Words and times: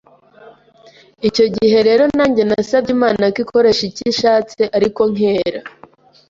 Icyo 1.27 1.45
gihe 1.55 1.77
rero 1.87 2.03
nanjye 2.17 2.41
nasabye 2.49 2.91
Imana 2.97 3.23
ko 3.33 3.37
ikoresha 3.43 3.81
icyo 3.89 4.03
ishatse 4.13 4.61
ariko 4.77 5.01
nkera, 5.13 5.59